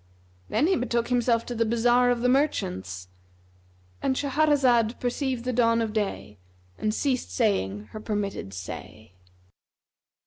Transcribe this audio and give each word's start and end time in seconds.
Then 0.49 0.65
he 0.65 0.75
betook 0.75 1.09
himself 1.09 1.45
to 1.45 1.53
the 1.53 1.63
bazar 1.63 2.09
of 2.09 2.21
the 2.21 2.27
merchants,—And 2.29 4.15
Shahrazad 4.15 4.99
perceived 4.99 5.45
the 5.45 5.53
dawn 5.53 5.79
of 5.79 5.93
day 5.93 6.39
and 6.75 6.91
ceased 6.91 7.29
saying 7.31 7.85
her 7.91 7.99
permitted 7.99 8.51
say. 8.51 9.13